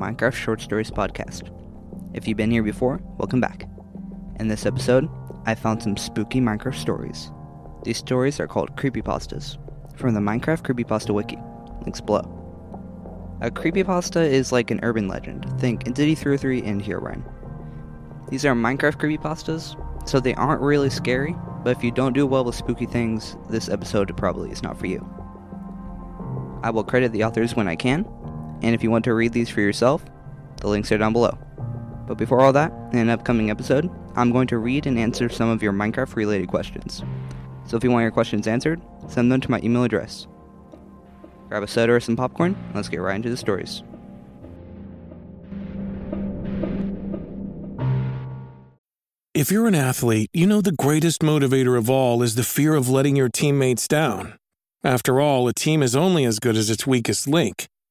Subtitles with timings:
[0.00, 1.50] Minecraft Short Stories Podcast.
[2.14, 3.68] If you've been here before, welcome back.
[4.38, 5.10] In this episode,
[5.44, 7.30] I found some spooky Minecraft stories.
[7.82, 9.58] These stories are called creepypastas
[9.98, 11.38] from the Minecraft Creepypasta Wiki.
[11.82, 12.22] Links below.
[13.42, 15.44] A creepypasta is like an urban legend.
[15.60, 17.22] Think Entity 303 and Herobrine.
[18.30, 22.46] These are Minecraft creepypastas, so they aren't really scary, but if you don't do well
[22.46, 25.06] with spooky things, this episode probably is not for you.
[26.62, 28.06] I will credit the authors when I can,
[28.62, 30.04] and if you want to read these for yourself,
[30.58, 31.38] the links are down below.
[32.06, 35.48] But before all that, in an upcoming episode, I'm going to read and answer some
[35.48, 37.02] of your Minecraft related questions.
[37.66, 40.26] So if you want your questions answered, send them to my email address.
[41.48, 43.82] Grab a soda or some popcorn, and let's get right into the stories.
[49.32, 52.88] If you're an athlete, you know the greatest motivator of all is the fear of
[52.88, 54.36] letting your teammates down.
[54.82, 57.68] After all, a team is only as good as its weakest link.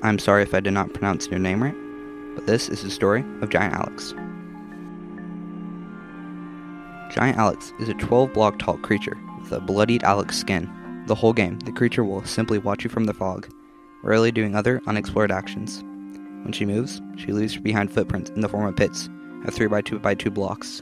[0.00, 1.74] I'm sorry if I did not pronounce your name right,
[2.36, 4.14] but this is the story of Giant Alex.
[7.12, 10.70] Giant Alex is a 12 block tall creature with a bloodied Alex skin.
[11.08, 13.48] The whole game, the creature will simply watch you from the fog,
[14.04, 15.82] rarely doing other unexplored actions.
[16.44, 19.08] When she moves, she leaves behind footprints in the form of pits
[19.46, 20.80] of 3x2x2 blocks.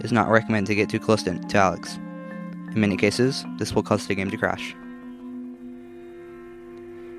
[0.00, 1.96] It is not recommended to get too close to, to Alex.
[1.96, 4.76] In many cases, this will cause the game to crash.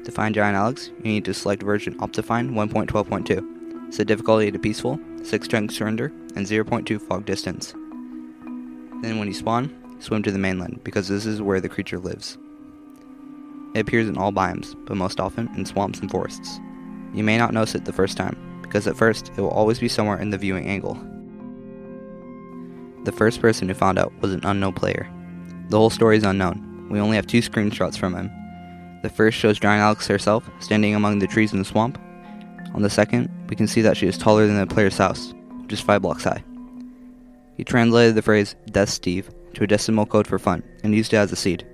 [0.06, 5.00] To find Giant Alex, you need to select version Optifine 1.12.2, set difficulty to peaceful,
[5.24, 7.72] 6 strength surrender, and 0.2 fog distance.
[9.02, 12.38] Then when you spawn, swim to the mainland because this is where the creature lives.
[13.76, 16.60] It appears in all biomes, but most often in swamps and forests.
[17.14, 19.88] You may not notice it the first time, because at first it will always be
[19.88, 20.96] somewhere in the viewing angle.
[23.06, 25.10] The first person who found out was an unknown player.
[25.70, 26.88] The whole story is unknown.
[26.90, 28.30] We only have two screenshots from him,
[29.04, 32.00] the first shows Giant Alex herself, standing among the trees in the swamp.
[32.74, 35.74] On the second, we can see that she is taller than the player's house, which
[35.74, 36.44] is 5 blocks high.
[37.56, 41.18] He translated the phrase, Death Steve, to a decimal code for fun, and used it
[41.18, 41.68] as a seed.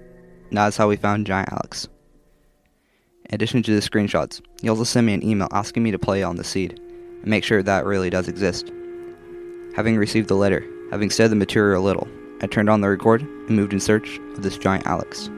[0.49, 1.87] And that is how we found Giant Alex.
[3.25, 6.23] In addition to the screenshots, he also sent me an email asking me to play
[6.23, 6.79] on the seed,
[7.21, 8.73] and make sure that really does exist.
[9.75, 12.07] Having received the letter, having studied the material a little,
[12.41, 15.29] I turned on the record and moved in search of this Giant Alex.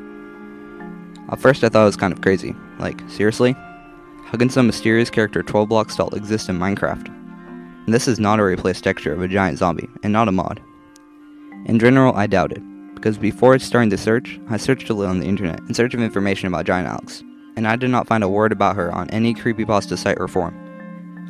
[1.32, 2.54] At first, I thought it was kind of crazy.
[2.78, 3.54] Like, seriously?
[4.26, 7.08] How can some mysterious character 12 blocks tall exist in Minecraft?
[7.86, 10.62] And this is not a replaced texture of a giant zombie, and not a mod.
[11.66, 12.62] In general, I doubt it,
[12.96, 16.02] because before starting the search, I searched a little on the internet in search of
[16.02, 17.24] information about Giant Alex,
[17.56, 20.56] and I did not find a word about her on any creepypasta site or forum.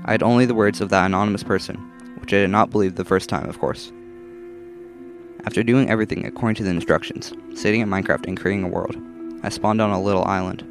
[0.06, 1.78] I had only the words of that anonymous person,
[2.20, 3.92] which I did not believe the first time, of course.
[5.46, 8.96] After doing everything according to the instructions, sitting in Minecraft and creating a world,
[9.44, 10.64] I spawned on a little island.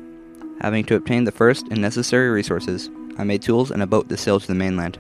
[0.61, 2.89] Having to obtain the first and necessary resources,
[3.19, 4.99] I made tools and a boat to sail to the mainland.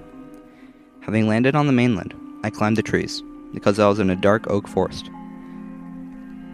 [1.02, 3.22] Having landed on the mainland, I climbed the trees,
[3.54, 5.08] because I was in a dark oak forest.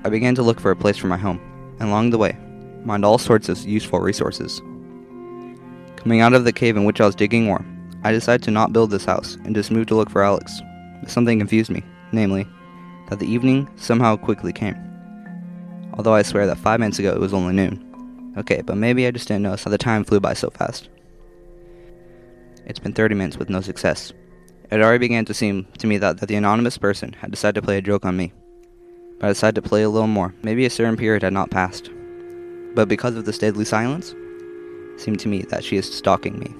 [0.05, 1.41] I began to look for a place for my home,
[1.81, 2.37] and along the way,
[2.84, 4.60] mined all sorts of useful resources.
[5.97, 7.65] Coming out of the cave in which I was digging ore,
[8.05, 10.60] I decided to not build this house and just move to look for Alex.
[11.06, 11.82] Something confused me,
[12.12, 12.47] namely,
[13.09, 14.85] that the evening somehow quickly came
[15.96, 18.34] although I swear that five minutes ago it was only noon.
[18.38, 20.88] Okay, but maybe I just didn't notice how the time flew by so fast.
[22.66, 24.12] It's been 30 minutes with no success.
[24.70, 27.62] It already began to seem to me that, that the anonymous person had decided to
[27.62, 28.32] play a joke on me.
[29.19, 30.34] But I decided to play a little more.
[30.43, 31.90] Maybe a certain period had not passed.
[32.75, 34.14] But because of this deadly silence,
[34.94, 36.54] it seemed to me that she is stalking me.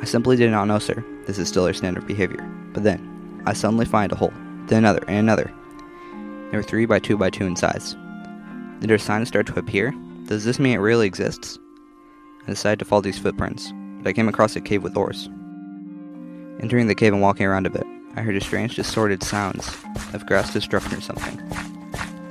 [0.00, 1.04] I simply did not notice her.
[1.26, 2.46] This is still her standard behavior.
[2.72, 4.32] But then, I suddenly find a hole,
[4.66, 5.52] then another, and another.
[6.50, 7.96] They were 3 by 2 by 2 in size.
[8.80, 9.94] Did her signs start to appear?
[10.24, 11.58] Does this mean it really exists?
[12.44, 15.28] I decided to follow these footprints, but I came across a cave with ores.
[16.60, 17.86] Entering the cave and walking around a bit,
[18.16, 19.76] I heard a strange distorted sounds
[20.14, 21.36] of grass destruction or something.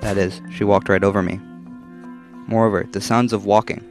[0.01, 1.39] That is, she walked right over me.
[2.47, 3.83] Moreover, the sounds of walking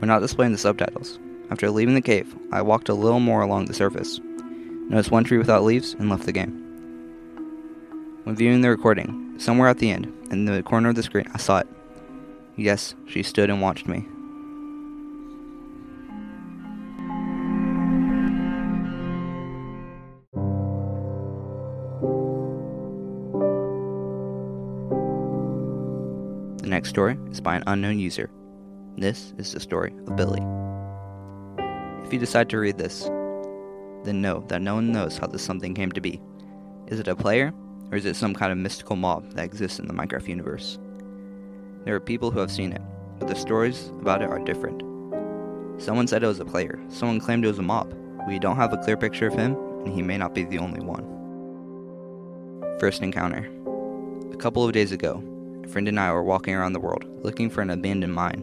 [0.00, 1.18] were not displayed in the subtitles.
[1.50, 4.20] After leaving the cave, I walked a little more along the surface,
[4.88, 6.62] noticed one tree without leaves, and left the game.
[8.24, 11.38] When viewing the recording, somewhere at the end, in the corner of the screen, I
[11.38, 11.68] saw it.
[12.58, 14.08] Yes, she stood and watched me.
[26.62, 28.30] The next story is by an unknown user.
[28.96, 30.40] This is the story of Billy.
[32.06, 33.04] If you decide to read this,
[34.04, 36.22] then know that no one knows how this something came to be.
[36.86, 37.52] Is it a player,
[37.90, 40.78] or is it some kind of mystical mob that exists in the Minecraft universe?
[41.86, 42.82] There are people who have seen it,
[43.20, 44.82] but the stories about it are different.
[45.80, 47.94] Someone said it was a player, someone claimed it was a mob.
[48.26, 49.54] We don't have a clear picture of him,
[49.84, 51.04] and he may not be the only one.
[52.80, 53.48] First encounter.
[54.32, 55.22] A couple of days ago,
[55.62, 58.42] a friend and I were walking around the world looking for an abandoned mine.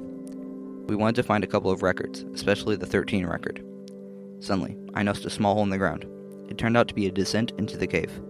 [0.87, 3.61] We wanted to find a couple of records, especially the 13 record.
[4.39, 6.05] Suddenly, I noticed a small hole in the ground.
[6.47, 8.21] It turned out to be a descent into the cave.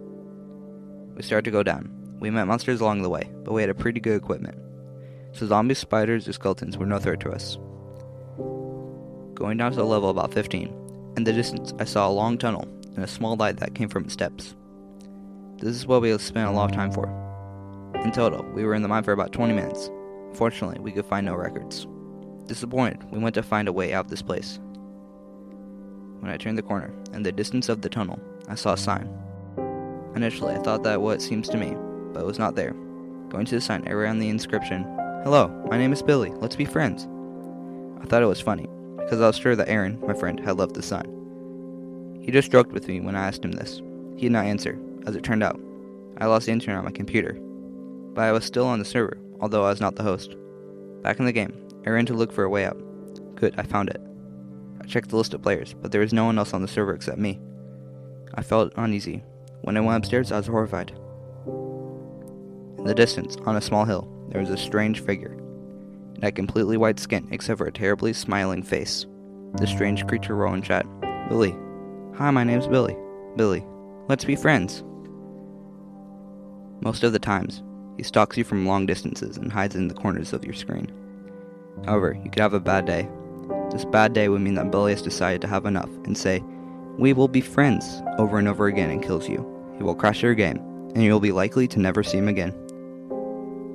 [1.14, 1.88] We started to go down.
[2.18, 4.58] We met monsters along the way, but we had a pretty good equipment.
[5.34, 7.58] So zombies, spiders, or skeletons were no threat to us.
[9.34, 12.68] Going down to the level about 15, in the distance I saw a long tunnel
[12.94, 14.54] and a small light that came from its steps.
[15.58, 17.08] This is what we spent a lot of time for.
[18.04, 19.90] In total, we were in the mine for about 20 minutes.
[20.34, 21.88] Fortunately, we could find no records.
[22.46, 24.60] Disappointed, we went to find a way out of this place.
[26.20, 29.10] When I turned the corner, in the distance of the tunnel, I saw a sign.
[30.14, 31.76] Initially, I thought that what seems to me,
[32.12, 32.74] but it was not there.
[33.30, 34.84] Going to the sign, I ran the inscription,
[35.24, 37.08] Hello, my name is Billy, let's be friends.
[38.02, 38.68] I thought it was funny,
[38.98, 42.20] because I was sure that Aaron, my friend, had left the sign.
[42.20, 43.80] He just joked with me when I asked him this.
[44.16, 45.58] He did not answer, as it turned out.
[46.18, 47.38] I lost the internet on my computer,
[48.12, 50.36] but I was still on the server, although I was not the host.
[51.00, 52.76] Back in the game, I ran to look for a way out.
[53.34, 54.02] Good, I found it.
[54.82, 56.92] I checked the list of players, but there was no one else on the server
[56.92, 57.40] except me.
[58.34, 59.24] I felt uneasy.
[59.62, 60.90] When I went upstairs, I was horrified.
[62.76, 65.36] In the distance, on a small hill, there was a strange figure.
[66.16, 69.06] It had completely white skin except for a terribly smiling face.
[69.54, 70.86] The strange creature wrote in chat,
[71.28, 71.54] Billy.
[72.16, 72.96] Hi, my name's Billy.
[73.36, 73.64] Billy.
[74.08, 74.82] Let's be friends.
[76.80, 77.62] Most of the times,
[77.96, 80.90] he stalks you from long distances and hides in the corners of your screen.
[81.84, 83.08] However, you could have a bad day.
[83.70, 86.42] This bad day would mean that Billy has decided to have enough and say,
[86.98, 89.46] We will be friends, over and over again and kills you.
[89.76, 90.58] He will crash your game,
[90.94, 92.54] and you will be likely to never see him again.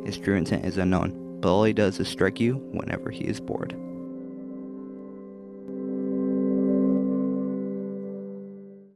[0.10, 3.40] His true intent is unknown, but all he does is strike you whenever he is
[3.40, 3.74] bored.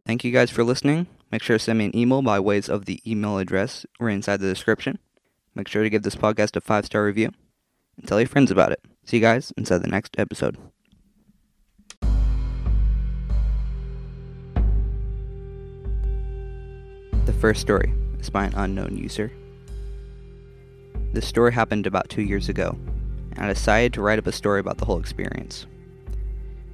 [0.08, 1.06] Thank you guys for listening.
[1.32, 4.40] Make sure to send me an email by ways of the email address right inside
[4.40, 4.98] the description.
[5.54, 7.30] Make sure to give this podcast a five star review
[7.96, 8.82] and tell your friends about it.
[9.06, 10.58] See you guys inside the next episode.
[17.26, 19.32] The first story is by an unknown user.
[21.14, 22.76] This story happened about two years ago,
[23.36, 25.68] and I decided to write up a story about the whole experience.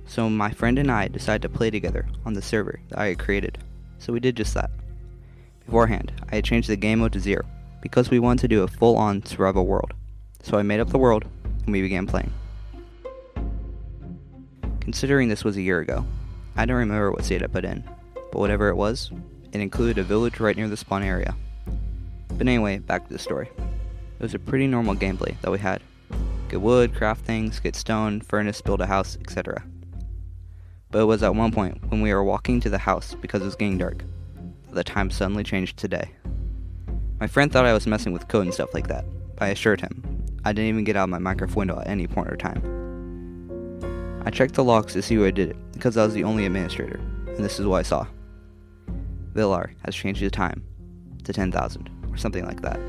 [0.06, 3.20] So my friend and I decided to play together on the server that I had
[3.20, 3.58] created,
[3.98, 4.72] so we did just that.
[5.66, 7.46] Beforehand, I had changed the game mode to zero,
[7.82, 9.92] because we wanted to do a full-on survival world.
[10.42, 11.26] So I made up the world,
[11.66, 12.32] and we began playing.
[14.80, 16.06] Considering this was a year ago,
[16.56, 19.12] I don't remember what state I put in, but whatever it was,
[19.52, 21.36] it included a village right near the spawn area.
[22.30, 23.50] But anyway, back to the story.
[24.20, 25.82] It was a pretty normal gameplay that we had.
[26.50, 29.64] Get wood, craft things, get stone, furnace, build a house, etc.
[30.92, 33.46] But it was at one point when we were walking to the house because it
[33.46, 34.04] was getting dark
[34.68, 36.12] that the time suddenly changed to day.
[37.22, 39.80] My friend thought I was messing with code and stuff like that, but I assured
[39.80, 40.04] him
[40.44, 42.62] I didn't even get out of my Minecraft window at any point or time.
[44.26, 46.46] I checked the logs to see who I did it because I was the only
[46.46, 48.06] administrator, and this is what I saw.
[49.34, 50.62] Villar has changed the time
[51.24, 52.80] to 10,000, or something like that.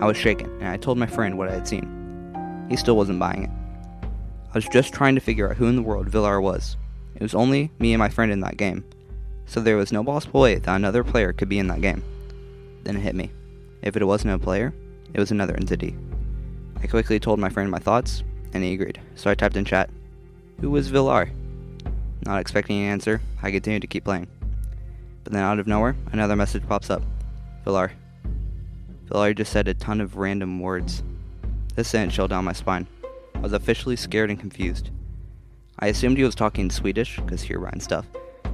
[0.00, 2.66] I was shaken, and I told my friend what I had seen.
[2.70, 3.50] He still wasn't buying it.
[4.50, 6.78] I was just trying to figure out who in the world Villar was.
[7.14, 8.82] It was only me and my friend in that game,
[9.44, 12.02] so there was no possible way that another player could be in that game.
[12.82, 13.30] Then it hit me.
[13.82, 14.72] If it wasn't a player,
[15.12, 15.94] it was another entity.
[16.82, 18.22] I quickly told my friend my thoughts,
[18.54, 19.90] and he agreed, so I typed in chat,
[20.60, 21.30] Who was Villar?
[22.24, 24.28] Not expecting an answer, I continued to keep playing.
[25.24, 27.02] But then out of nowhere, another message pops up.
[27.64, 27.92] Villar.
[29.10, 31.02] Villar just said a ton of random words.
[31.74, 32.86] This sent chill down my spine.
[33.34, 34.90] I was officially scared and confused.
[35.80, 38.06] I assumed he was talking Swedish, because Herobrine stuff,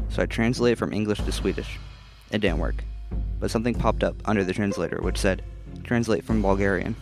[0.08, 1.78] so I translated from English to Swedish.
[2.30, 2.76] It didn't work,
[3.38, 5.42] but something popped up under the translator which said,
[5.84, 6.96] Translate from Bulgarian.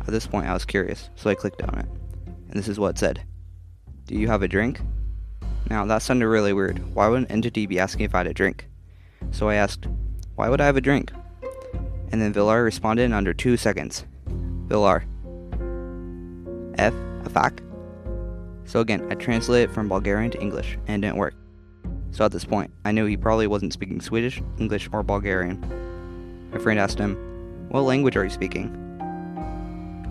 [0.00, 1.86] At this point, I was curious, so I clicked on it,
[2.48, 3.22] and this is what it said
[4.06, 4.80] Do you have a drink?
[5.68, 6.94] Now, that sounded really weird.
[6.94, 8.66] Why would an entity be asking if I had a drink?
[9.30, 9.86] So I asked,
[10.36, 11.12] Why would I have a drink?
[12.10, 14.04] And then Villar responded in under two seconds.
[14.26, 15.04] Villar.
[16.78, 16.94] F.
[17.24, 17.60] A fac?
[18.64, 21.34] So again, I translated from Bulgarian to English, and it didn't work.
[22.10, 25.58] So at this point, I knew he probably wasn't speaking Swedish, English, or Bulgarian.
[26.52, 27.16] My friend asked him,
[27.68, 28.84] What language are you speaking?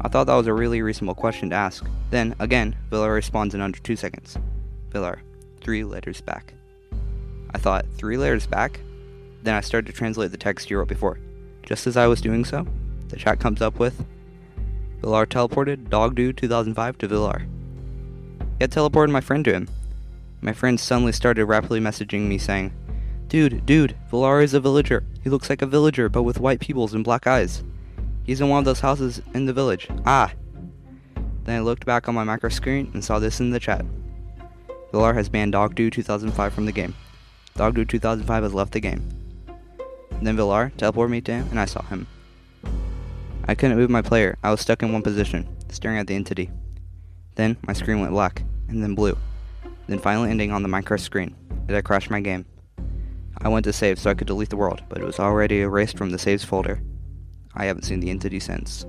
[0.02, 1.86] I thought that was a really reasonable question to ask.
[2.12, 4.38] Then, again, Villar responds in under two seconds.
[4.92, 5.22] Villar,
[5.62, 6.54] three letters back.
[7.54, 8.80] I thought, three letters back?
[9.44, 11.20] Then I started to translate the text you wrote before.
[11.68, 12.66] Just as I was doing so,
[13.10, 14.06] the chat comes up with
[15.02, 17.46] Villar teleported Dog Dude 2005 to Villar.
[18.62, 19.68] Had teleported my friend to him.
[20.40, 22.72] My friend suddenly started rapidly messaging me saying,
[23.28, 25.04] Dude, dude, Villar is a villager.
[25.22, 27.66] He looks like a villager, but with white pupils and black eyes.
[28.24, 29.90] He's in one of those houses in the village.
[30.06, 30.32] Ah!
[31.44, 33.86] Then I looked back on my macro screen and saw this in the chat.
[34.94, 36.96] Villar has banned Dogdo 2005 from the game.
[37.58, 39.17] Dogdo 2005 has left the game.
[40.22, 42.08] Then Villar teleported me to him and I saw him.
[43.48, 44.38] I couldn't move my player.
[44.44, 46.50] I was stuck in one position, staring at the entity.
[47.36, 49.18] Then my screen went black, and then blue.
[49.88, 51.36] Then finally ending on the Minecraft screen,
[51.70, 52.46] as I crashed my game.
[53.40, 55.98] I went to save so I could delete the world, but it was already erased
[55.98, 56.82] from the saves folder.
[57.56, 58.86] I haven't seen the entity since.